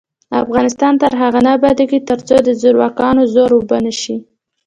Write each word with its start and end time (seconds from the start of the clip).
افغانستان 0.43 0.93
تر 1.01 1.11
هغو 1.21 1.39
نه 1.45 1.51
ابادیږي، 1.57 1.99
ترڅو 2.09 2.35
د 2.43 2.49
زورواکانو 2.61 3.21
زور 3.33 3.51
اوبه 3.55 3.77
نشي. 3.85 4.17